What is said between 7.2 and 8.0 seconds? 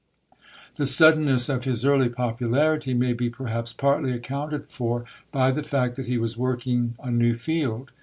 field.